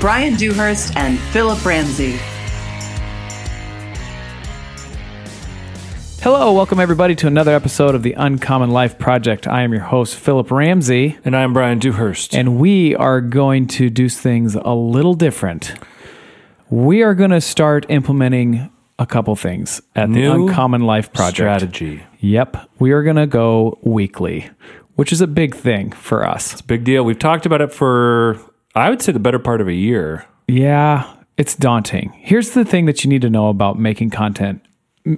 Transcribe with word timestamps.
Brian 0.00 0.34
Dewhurst 0.36 0.96
and 0.96 1.18
Philip 1.18 1.64
Ramsey. 1.64 2.18
Hello, 6.22 6.52
welcome 6.52 6.78
everybody 6.78 7.14
to 7.16 7.26
another 7.26 7.52
episode 7.54 7.94
of 7.94 8.02
the 8.02 8.12
Uncommon 8.12 8.70
Life 8.70 8.98
Project. 8.98 9.46
I 9.48 9.62
am 9.62 9.72
your 9.72 9.82
host, 9.82 10.14
Philip 10.16 10.50
Ramsey, 10.50 11.16
And 11.24 11.36
I'm 11.36 11.52
Brian 11.52 11.78
Dewhurst. 11.78 12.34
and 12.34 12.58
we 12.58 12.94
are 12.96 13.20
going 13.20 13.66
to 13.68 13.90
do 13.90 14.08
things 14.08 14.54
a 14.54 14.74
little 14.74 15.14
different. 15.14 15.74
We 16.70 17.02
are 17.02 17.14
going 17.14 17.30
to 17.30 17.40
start 17.40 17.86
implementing 17.88 18.70
a 19.00 19.06
couple 19.06 19.34
things 19.36 19.80
at 19.96 20.12
the 20.12 20.24
Uncommon 20.24 20.82
Life 20.82 21.12
Project. 21.12 21.36
strategy. 21.36 22.02
Yep, 22.20 22.68
we 22.78 22.92
are 22.92 23.02
going 23.02 23.16
to 23.16 23.26
go 23.26 23.78
weekly, 23.82 24.50
which 24.96 25.12
is 25.12 25.20
a 25.20 25.26
big 25.28 25.54
thing 25.56 25.92
for 25.92 26.26
us. 26.26 26.52
It's 26.52 26.60
a 26.60 26.64
big 26.64 26.84
deal. 26.84 27.04
We've 27.04 27.18
talked 27.18 27.46
about 27.46 27.60
it 27.62 27.72
for, 27.72 28.38
I 28.78 28.90
would 28.90 29.02
say, 29.02 29.12
the 29.12 29.18
better 29.18 29.38
part 29.38 29.60
of 29.60 29.68
a 29.68 29.74
year. 29.74 30.26
Yeah, 30.46 31.12
it's 31.36 31.54
daunting. 31.54 32.12
Here's 32.16 32.50
the 32.50 32.64
thing 32.64 32.86
that 32.86 33.04
you 33.04 33.10
need 33.10 33.22
to 33.22 33.30
know 33.30 33.48
about 33.48 33.78
making 33.78 34.10
content. 34.10 34.64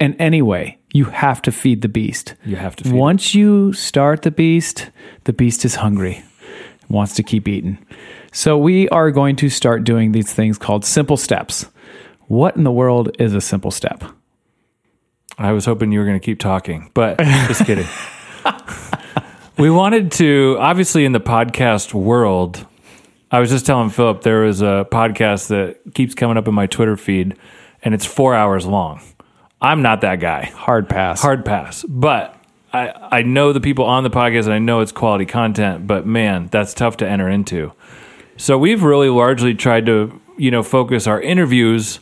And 0.00 0.16
anyway, 0.18 0.78
you 0.92 1.06
have 1.06 1.42
to 1.42 1.52
feed 1.52 1.82
the 1.82 1.88
beast. 1.88 2.34
You 2.44 2.56
have 2.56 2.76
to 2.76 2.84
feed 2.84 2.94
it. 2.94 2.96
Once 2.96 3.34
you 3.34 3.72
start 3.72 4.22
the 4.22 4.30
beast, 4.30 4.90
the 5.24 5.32
beast 5.32 5.64
is 5.64 5.74
hungry, 5.74 6.22
wants 6.88 7.14
to 7.16 7.22
keep 7.22 7.48
eating. 7.48 7.78
So 8.32 8.56
we 8.56 8.88
are 8.88 9.10
going 9.10 9.36
to 9.36 9.48
start 9.48 9.84
doing 9.84 10.12
these 10.12 10.32
things 10.32 10.58
called 10.58 10.84
simple 10.84 11.16
steps. 11.16 11.66
What 12.26 12.56
in 12.56 12.64
the 12.64 12.72
world 12.72 13.14
is 13.18 13.34
a 13.34 13.40
simple 13.40 13.70
step? 13.70 14.04
I 15.36 15.52
was 15.52 15.64
hoping 15.64 15.92
you 15.92 15.98
were 15.98 16.06
going 16.06 16.18
to 16.18 16.24
keep 16.24 16.38
talking, 16.38 16.90
but 16.94 17.18
just 17.18 17.66
kidding. 17.66 17.86
we 19.58 19.68
wanted 19.68 20.12
to, 20.12 20.56
obviously, 20.60 21.04
in 21.04 21.12
the 21.12 21.20
podcast 21.20 21.92
world, 21.92 22.66
I 23.34 23.40
was 23.40 23.50
just 23.50 23.66
telling 23.66 23.90
Philip 23.90 24.22
there 24.22 24.44
is 24.44 24.62
a 24.62 24.86
podcast 24.92 25.48
that 25.48 25.92
keeps 25.92 26.14
coming 26.14 26.36
up 26.36 26.46
in 26.46 26.54
my 26.54 26.68
Twitter 26.68 26.96
feed, 26.96 27.36
and 27.82 27.92
it's 27.92 28.06
four 28.06 28.32
hours 28.32 28.64
long. 28.64 29.02
I'm 29.60 29.82
not 29.82 30.02
that 30.02 30.20
guy. 30.20 30.44
Hard 30.54 30.88
pass. 30.88 31.20
hard 31.20 31.44
pass. 31.44 31.82
But 31.82 32.36
I, 32.72 32.92
I 33.10 33.22
know 33.22 33.52
the 33.52 33.60
people 33.60 33.86
on 33.86 34.04
the 34.04 34.10
podcast 34.10 34.44
and 34.44 34.52
I 34.52 34.60
know 34.60 34.82
it's 34.82 34.92
quality 34.92 35.26
content, 35.26 35.84
but 35.84 36.06
man, 36.06 36.46
that's 36.52 36.74
tough 36.74 36.98
to 36.98 37.08
enter 37.08 37.28
into. 37.28 37.72
So 38.36 38.56
we've 38.56 38.84
really 38.84 39.08
largely 39.08 39.54
tried 39.54 39.86
to, 39.86 40.20
you 40.38 40.52
know, 40.52 40.62
focus 40.62 41.08
our 41.08 41.20
interviews 41.20 41.98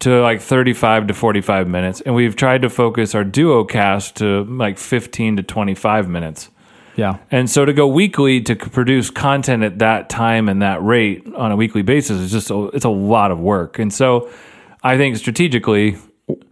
to 0.00 0.20
like 0.20 0.42
35 0.42 1.06
to 1.06 1.14
45 1.14 1.68
minutes 1.68 2.02
and 2.02 2.14
we've 2.14 2.36
tried 2.36 2.60
to 2.60 2.68
focus 2.68 3.14
our 3.14 3.24
duo 3.24 3.64
cast 3.64 4.16
to 4.16 4.44
like 4.44 4.76
15 4.76 5.38
to 5.38 5.42
25 5.42 6.06
minutes. 6.10 6.50
Yeah. 6.96 7.18
And 7.30 7.48
so 7.48 7.64
to 7.64 7.72
go 7.72 7.86
weekly 7.86 8.40
to 8.42 8.56
produce 8.56 9.10
content 9.10 9.62
at 9.62 9.78
that 9.80 10.08
time 10.08 10.48
and 10.48 10.62
that 10.62 10.82
rate 10.82 11.26
on 11.36 11.52
a 11.52 11.56
weekly 11.56 11.82
basis 11.82 12.18
is 12.18 12.32
just 12.32 12.50
a, 12.50 12.68
it's 12.68 12.84
a 12.84 12.90
lot 12.90 13.30
of 13.30 13.38
work. 13.38 13.78
And 13.78 13.92
so 13.92 14.28
I 14.82 14.96
think 14.96 15.16
strategically 15.16 15.96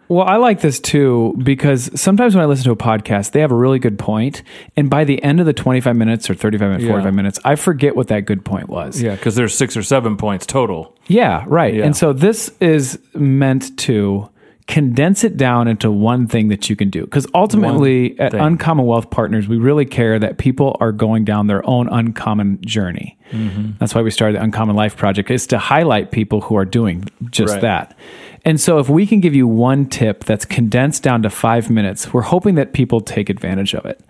Well, 0.08 0.26
I 0.26 0.36
like 0.36 0.60
this 0.60 0.78
too 0.80 1.34
because 1.42 1.90
sometimes 1.98 2.34
when 2.34 2.42
I 2.42 2.46
listen 2.46 2.64
to 2.64 2.72
a 2.72 2.76
podcast, 2.76 3.32
they 3.32 3.40
have 3.40 3.50
a 3.50 3.56
really 3.56 3.78
good 3.78 3.98
point, 3.98 4.42
and 4.76 4.90
by 4.90 5.04
the 5.04 5.20
end 5.22 5.40
of 5.40 5.46
the 5.46 5.54
25 5.54 5.96
minutes 5.96 6.28
or 6.28 6.34
35 6.34 6.68
minutes, 6.68 6.84
Yeah. 6.84 6.90
45 6.90 7.14
minutes, 7.14 7.40
I 7.44 7.56
forget 7.56 7.96
what 7.96 8.08
that 8.08 8.26
good 8.26 8.44
point 8.44 8.68
was. 8.68 9.00
yeah, 9.02 9.16
cuz 9.16 9.34
there's 9.34 9.54
6 9.54 9.76
or 9.78 9.82
7 9.82 10.16
points 10.18 10.44
total. 10.46 10.94
Yeah, 11.06 11.44
right. 11.48 11.74
Yeah. 11.74 11.84
And 11.86 11.96
so 11.96 12.12
this 12.12 12.52
is 12.60 12.98
meant 13.14 13.76
to 13.78 14.28
condense 14.66 15.24
it 15.24 15.36
down 15.36 15.68
into 15.68 15.90
one 15.90 16.26
thing 16.26 16.48
that 16.48 16.70
you 16.70 16.76
can 16.76 16.88
do. 16.88 17.02
Because 17.04 17.26
ultimately, 17.34 18.10
One 18.12 18.20
at 18.20 18.32
thing. 18.32 18.40
Uncommon 18.40 18.86
Wealth 18.86 19.10
Partners, 19.10 19.46
we 19.46 19.58
really 19.58 19.84
care 19.84 20.18
that 20.18 20.38
people 20.38 20.76
are 20.80 20.90
going 20.92 21.24
down 21.24 21.48
their 21.48 21.66
own 21.68 21.88
uncommon 21.88 22.58
journey. 22.62 23.18
Mm-hmm. 23.30 23.72
That's 23.78 23.94
why 23.94 24.00
we 24.02 24.10
started 24.10 24.36
the 24.38 24.42
Uncommon 24.42 24.74
Life 24.74 24.96
Project, 24.96 25.30
is 25.30 25.46
to 25.48 25.58
highlight 25.58 26.12
people 26.12 26.40
who 26.40 26.56
are 26.56 26.64
doing 26.64 27.04
just 27.30 27.52
Right. 27.54 27.60
that. 27.62 27.98
And 28.46 28.60
so, 28.60 28.78
if 28.78 28.88
we 28.88 29.06
can 29.06 29.20
give 29.20 29.34
you 29.34 29.46
one 29.46 29.86
tip 29.86 30.24
that's 30.24 30.44
condensed 30.44 31.02
down 31.02 31.22
to 31.22 31.30
five 31.30 31.70
minutes, 31.70 32.12
we're 32.12 32.22
hoping 32.22 32.54
that 32.56 32.72
people 32.72 33.00
take 33.00 33.28
advantage 33.30 33.74
of 33.74 33.84
it. 33.86 34.00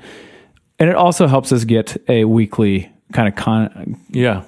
And 0.78 0.88
it 0.88 0.96
also 0.96 1.26
helps 1.26 1.52
us 1.52 1.64
get 1.64 1.96
a 2.08 2.24
weekly 2.24 2.90
kind 3.12 3.28
of 3.28 3.34
con. 3.36 4.00
Yeah. 4.10 4.42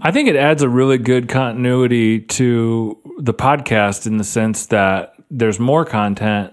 I 0.00 0.10
think 0.10 0.28
it 0.28 0.36
adds 0.36 0.62
a 0.62 0.68
really 0.68 0.98
good 0.98 1.28
continuity 1.28 2.20
to 2.20 2.98
the 3.18 3.34
podcast 3.34 4.06
in 4.06 4.16
the 4.16 4.24
sense 4.24 4.66
that 4.66 5.14
there's 5.32 5.58
more 5.58 5.84
content, 5.84 6.52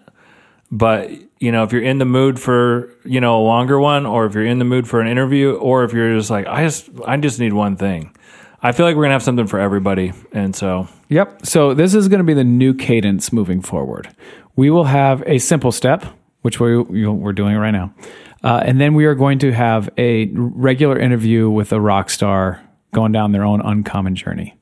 but 0.72 1.12
you 1.40 1.52
know, 1.52 1.64
if 1.64 1.72
you're 1.72 1.84
in 1.84 2.00
the 2.00 2.06
mood 2.06 2.40
for, 2.40 2.94
you 3.06 3.22
know, 3.22 3.40
a 3.40 3.44
longer 3.44 3.80
one 3.80 4.06
or 4.06 4.26
if 4.26 4.34
you're 4.34 4.46
in 4.46 4.60
the 4.60 4.66
mood 4.66 4.88
for 4.88 5.02
an 5.02 5.08
interview 5.08 5.54
or 5.54 5.84
if 5.84 5.94
you're 5.94 6.16
just 6.18 6.30
like 6.30 6.48
I 6.48 6.64
just 6.64 6.90
I 7.06 7.18
just 7.18 7.40
need 7.40 7.54
one 7.54 7.76
thing. 7.76 8.16
I 8.62 8.72
feel 8.72 8.86
like 8.86 8.96
we're 8.96 9.04
to 9.06 9.12
have 9.12 9.24
something 9.24 9.48
for 9.48 9.60
everybody. 9.60 10.12
And 10.34 10.54
so, 10.56 10.88
Yep. 11.10 11.46
So 11.46 11.74
this 11.74 11.96
is 11.96 12.08
to 12.20 12.24
be 12.24 12.34
the 12.34 12.44
new 12.44 12.74
cadence 12.74 13.32
moving 13.32 13.62
forward. 13.62 14.10
We 14.56 14.70
will 14.70 14.84
have 14.84 15.24
a 15.26 15.40
simple 15.40 15.72
step, 15.72 16.06
which 16.42 16.60
we, 16.60 16.78
we're 16.78 17.34
doing 17.34 17.56
right 17.56 17.72
now. 17.72 17.94
Uh, 18.44 18.62
and 18.64 18.80
then 18.80 18.94
we 18.94 19.06
are 19.06 19.16
going 19.16 19.40
to 19.40 19.52
have 19.52 19.90
a 19.98 20.28
regular 20.34 21.00
interview 21.00 21.50
with 21.50 21.72
a 21.72 21.80
rock 21.80 22.10
star 22.10 22.62
going 22.94 23.12
down 23.12 23.32
their 23.32 23.44
own 23.44 23.62
uncommon 23.62 24.16
journey. 24.16 24.59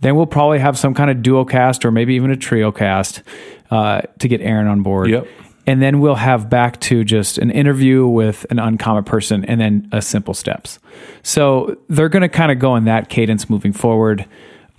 Then 0.00 0.14
we'll 0.16 0.26
probably 0.26 0.58
have 0.58 0.78
some 0.78 0.94
kind 0.94 1.10
of 1.10 1.22
duo 1.22 1.44
cast 1.44 1.84
or 1.84 1.90
maybe 1.90 2.14
even 2.14 2.30
a 2.30 2.36
trio 2.36 2.70
cast 2.72 3.22
uh, 3.70 4.02
to 4.20 4.28
get 4.28 4.40
Aaron 4.40 4.66
on 4.66 4.82
board. 4.82 5.10
Yep. 5.10 5.26
And 5.66 5.82
then 5.82 6.00
we'll 6.00 6.14
have 6.14 6.48
back 6.48 6.80
to 6.82 7.04
just 7.04 7.36
an 7.36 7.50
interview 7.50 8.06
with 8.06 8.46
an 8.50 8.58
uncommon 8.58 9.04
person 9.04 9.44
and 9.44 9.60
then 9.60 9.88
a 9.92 10.00
simple 10.00 10.32
steps. 10.34 10.78
So 11.22 11.76
they're 11.88 12.08
going 12.08 12.22
to 12.22 12.28
kind 12.30 12.50
of 12.50 12.58
go 12.58 12.74
in 12.76 12.84
that 12.84 13.10
cadence 13.10 13.50
moving 13.50 13.72
forward. 13.74 14.24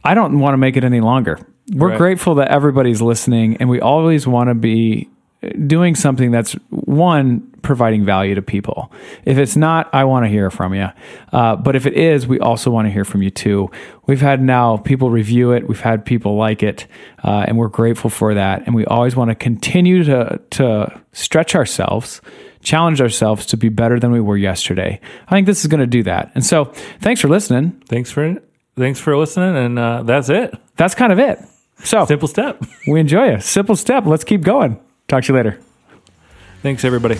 I 0.03 0.13
don't 0.16 0.40
want 0.40 0.53
to 0.53 0.57
make 0.57 0.78
it 0.78 0.84
any 0.84 1.02
longer. 1.02 1.38
We're 1.72 1.90
Right. 1.90 1.97
grateful 2.00 2.36
that 2.36 2.47
everybody's 2.47 3.01
listening 3.01 3.57
and 3.57 3.69
we 3.69 3.80
always 3.80 4.25
want 4.25 4.50
to 4.50 4.56
be 4.56 5.07
doing 5.68 5.94
something 5.96 6.31
that's 6.31 6.53
one 6.72 7.47
providing 7.69 8.03
value 8.03 8.34
to 8.34 8.41
people. 8.41 8.91
If 9.25 9.38
it's 9.38 9.56
not, 9.56 9.94
I 9.94 10.03
want 10.06 10.25
to 10.25 10.28
hear 10.28 10.50
from 10.50 10.74
you. 10.74 10.88
Uh, 11.31 11.56
but 11.56 11.75
if 11.75 11.85
it 11.85 11.94
is, 11.94 12.25
we 12.25 12.40
also 12.40 12.72
want 12.72 12.88
to 12.88 12.91
hear 12.91 13.06
from 13.06 13.22
you 13.22 13.30
too. 13.30 13.69
We've 14.07 14.22
had 14.22 14.41
now 14.41 14.78
people 14.78 15.12
review 15.12 15.52
it, 15.52 15.68
we've 15.68 15.80
had 15.80 16.03
people 16.03 16.35
like 16.35 16.63
it, 16.63 16.88
uh, 17.24 17.46
and 17.47 17.59
we're 17.59 17.68
grateful 17.68 18.09
for 18.09 18.34
that. 18.34 18.63
And 18.66 18.74
we 18.74 18.85
always 18.85 19.16
want 19.16 19.30
to 19.30 19.35
continue 19.35 20.03
to 20.06 20.41
to 20.50 21.02
stretch 21.13 21.53
ourselves. 21.53 22.22
Challenge 22.63 23.00
ourselves 23.02 23.46
to 23.46 23.56
be 23.56 23.69
better 23.69 24.00
than 24.00 24.12
we 24.12 24.19
were 24.19 24.36
yesterday. 24.36 25.00
I 25.28 25.31
think 25.36 25.46
this 25.46 25.62
is 25.62 25.68
going 25.68 25.80
to 25.80 25.88
do 25.88 26.01
that. 26.03 26.31
And 26.34 26.44
so, 26.44 26.66
thanks 27.01 27.22
for 27.22 27.28
listening. 27.30 27.84
thanks 27.88 28.09
for 28.12 28.36
thanks 28.75 29.00
for 29.00 29.16
listening 29.16 29.56
and 29.56 29.78
uh, 29.78 30.01
that's 30.03 30.30
it. 30.30 30.56
That's 30.75 30.96
kind 30.96 31.13
of 31.13 31.19
it. 31.19 31.38
So, 31.84 32.06
Simple 32.06 32.28
step. 32.28 32.62
we 32.88 33.00
enjoy 33.00 33.28
it. 33.36 33.44
Simple 33.44 33.75
step. 33.75 34.07
Let's 34.07 34.24
keep 34.24 34.41
going. 34.41 34.80
Talk 35.07 35.24
to 35.25 35.31
you 35.31 35.38
later. 35.38 35.59
thanks 36.63 36.84
everybody. 36.84 37.19